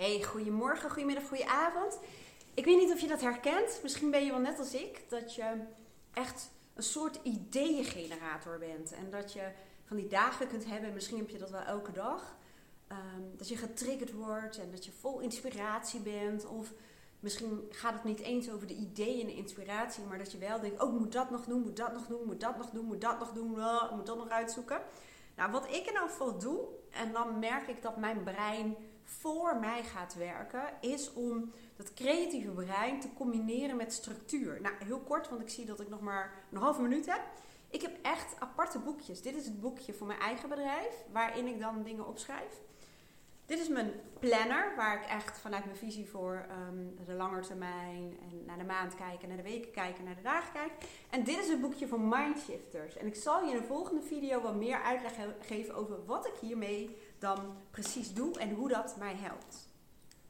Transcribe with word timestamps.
Hey, 0.00 0.22
goedemorgen, 0.22 0.90
goedemiddag, 0.90 1.28
goedenavond. 1.28 1.98
Ik 2.54 2.64
weet 2.64 2.78
niet 2.78 2.92
of 2.92 3.00
je 3.00 3.06
dat 3.06 3.20
herkent. 3.20 3.80
Misschien 3.82 4.10
ben 4.10 4.24
je 4.24 4.30
wel 4.30 4.40
net 4.40 4.58
als 4.58 4.74
ik. 4.74 5.02
Dat 5.08 5.34
je 5.34 5.44
echt 6.12 6.50
een 6.74 6.82
soort 6.82 7.20
ideeëngenerator 7.22 8.58
bent. 8.58 8.92
En 8.92 9.10
dat 9.10 9.32
je 9.32 9.50
van 9.84 9.96
die 9.96 10.06
dagen 10.06 10.48
kunt 10.48 10.64
hebben. 10.66 10.94
Misschien 10.94 11.18
heb 11.18 11.28
je 11.30 11.38
dat 11.38 11.50
wel 11.50 11.60
elke 11.60 11.92
dag. 11.92 12.36
Ehm, 12.86 13.36
dat 13.36 13.48
je 13.48 13.56
getriggerd 13.56 14.12
wordt 14.12 14.58
en 14.58 14.70
dat 14.70 14.84
je 14.84 14.92
vol 14.92 15.20
inspiratie 15.20 16.00
bent. 16.00 16.46
Of 16.46 16.72
misschien 17.20 17.68
gaat 17.70 17.94
het 17.94 18.04
niet 18.04 18.20
eens 18.20 18.50
over 18.50 18.66
de 18.66 18.76
ideeën 18.76 19.20
en 19.20 19.26
de 19.26 19.34
inspiratie. 19.34 20.04
Maar 20.04 20.18
dat 20.18 20.32
je 20.32 20.38
wel 20.38 20.60
denkt, 20.60 20.82
oh 20.82 20.98
moet 20.98 21.12
dat 21.12 21.30
nog 21.30 21.44
doen, 21.44 21.62
moet 21.62 21.76
dat 21.76 21.92
nog 21.92 22.06
doen, 22.06 22.26
moet 22.26 22.40
dat 22.40 22.56
nog 22.56 22.70
doen, 22.70 22.86
moet 22.86 23.00
dat 23.00 23.18
nog 23.18 23.32
doen. 23.32 23.60
Oh, 23.60 23.92
moet 23.96 24.06
dat 24.06 24.16
nog 24.16 24.28
uitzoeken. 24.28 24.80
Nou, 25.40 25.52
wat 25.52 25.66
ik 25.66 25.86
in 25.86 25.96
elk 25.96 26.10
geval 26.10 26.38
doe, 26.38 26.60
en 26.90 27.12
dan 27.12 27.38
merk 27.38 27.68
ik 27.68 27.82
dat 27.82 27.96
mijn 27.96 28.22
brein 28.22 28.76
voor 29.04 29.56
mij 29.56 29.82
gaat 29.82 30.14
werken, 30.14 30.62
is 30.80 31.12
om 31.12 31.52
dat 31.76 31.94
creatieve 31.94 32.50
brein 32.50 33.00
te 33.00 33.12
combineren 33.12 33.76
met 33.76 33.92
structuur. 33.92 34.60
Nou, 34.60 34.74
heel 34.84 34.98
kort, 34.98 35.28
want 35.28 35.40
ik 35.40 35.48
zie 35.48 35.64
dat 35.64 35.80
ik 35.80 35.88
nog 35.88 36.00
maar 36.00 36.32
een 36.52 36.58
halve 36.58 36.82
minuut 36.82 37.06
heb. 37.06 37.20
Ik 37.70 37.82
heb 37.82 37.98
echt 38.02 38.40
aparte 38.40 38.78
boekjes. 38.78 39.22
Dit 39.22 39.34
is 39.34 39.44
het 39.44 39.60
boekje 39.60 39.92
voor 39.92 40.06
mijn 40.06 40.20
eigen 40.20 40.48
bedrijf, 40.48 41.04
waarin 41.12 41.46
ik 41.46 41.60
dan 41.60 41.82
dingen 41.82 42.06
opschrijf. 42.06 42.60
Dit 43.46 43.58
is 43.58 43.68
mijn 43.68 43.92
planner, 44.20 44.72
waar 44.76 45.02
ik 45.02 45.08
echt 45.08 45.38
vanuit 45.38 45.64
mijn 45.64 45.76
visie 45.76 46.08
voor 46.08 46.46
um, 46.68 46.94
de 47.06 47.12
lange 47.12 47.40
termijn 47.40 48.18
en 48.30 48.44
naar 48.46 48.58
de 48.58 48.64
maand 48.64 48.94
kijken, 48.94 49.28
naar 49.28 49.36
de 49.36 49.42
weken 49.42 49.70
kijken, 49.70 50.04
naar 50.04 50.14
de 50.14 50.22
dagen 50.22 50.52
kijken. 50.52 50.76
En 51.10 51.24
dit 51.24 51.38
is 51.38 51.48
het 51.48 51.60
boekje 51.60 51.88
voor 51.88 52.00
Mindshifters. 52.00 52.96
En 52.96 53.06
ik 53.06 53.14
zal 53.14 53.44
je 53.44 53.50
in 53.50 53.60
de 53.60 53.66
volgende 53.66 54.02
video 54.02 54.40
wat 54.40 54.54
meer 54.54 54.82
uitleg 54.82 55.12
geven 55.40 55.74
over 55.74 56.04
wat 56.04 56.26
ik 56.26 56.34
hiermee 56.40 56.96
dan 57.18 57.56
precies 57.70 58.14
doe 58.14 58.38
en 58.38 58.54
hoe 58.54 58.68
dat 58.68 58.96
mij 58.98 59.14
helpt. 59.14 59.69